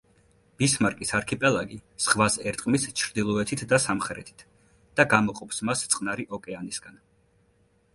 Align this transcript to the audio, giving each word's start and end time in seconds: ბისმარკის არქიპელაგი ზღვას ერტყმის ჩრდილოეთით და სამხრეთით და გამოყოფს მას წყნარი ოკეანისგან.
ბისმარკის 0.61 1.11
არქიპელაგი 1.17 1.77
ზღვას 2.07 2.39
ერტყმის 2.53 2.87
ჩრდილოეთით 3.03 3.65
და 3.75 3.81
სამხრეთით 3.87 4.45
და 5.01 5.07
გამოყოფს 5.17 5.67
მას 5.71 5.89
წყნარი 5.95 6.31
ოკეანისგან. 6.41 7.03